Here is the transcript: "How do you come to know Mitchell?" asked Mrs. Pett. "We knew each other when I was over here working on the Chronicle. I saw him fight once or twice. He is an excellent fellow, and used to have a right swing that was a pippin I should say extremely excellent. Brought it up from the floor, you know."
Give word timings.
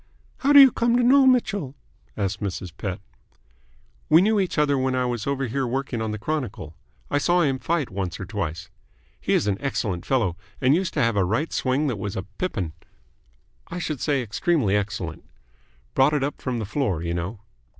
"How 0.37 0.51
do 0.51 0.59
you 0.59 0.71
come 0.71 0.95
to 0.97 1.03
know 1.03 1.27
Mitchell?" 1.27 1.75
asked 2.17 2.41
Mrs. 2.41 2.71
Pett. 2.75 2.99
"We 4.09 4.19
knew 4.23 4.39
each 4.39 4.57
other 4.57 4.75
when 4.75 4.95
I 4.95 5.05
was 5.05 5.27
over 5.27 5.45
here 5.45 5.67
working 5.67 6.01
on 6.01 6.09
the 6.09 6.17
Chronicle. 6.17 6.73
I 7.11 7.19
saw 7.19 7.41
him 7.41 7.59
fight 7.59 7.91
once 7.91 8.19
or 8.19 8.25
twice. 8.25 8.71
He 9.19 9.33
is 9.35 9.45
an 9.45 9.57
excellent 9.61 10.03
fellow, 10.07 10.37
and 10.59 10.73
used 10.73 10.95
to 10.95 11.03
have 11.03 11.15
a 11.15 11.23
right 11.23 11.53
swing 11.53 11.85
that 11.85 11.99
was 11.99 12.15
a 12.15 12.23
pippin 12.23 12.73
I 13.67 13.77
should 13.77 14.01
say 14.01 14.23
extremely 14.23 14.75
excellent. 14.75 15.23
Brought 15.93 16.13
it 16.15 16.23
up 16.23 16.41
from 16.41 16.57
the 16.57 16.65
floor, 16.65 17.03
you 17.03 17.13
know." 17.13 17.41